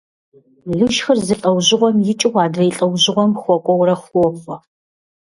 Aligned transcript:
Лышхыр 0.77 1.17
зы 1.25 1.35
лӀэужьыгъуэм 1.39 1.97
икӀыу 2.11 2.37
адрей 2.43 2.71
лӀэужьыгъуэм 2.77 3.31
хуэкӀуэурэ 3.41 3.95
хохъуэ. 4.01 4.55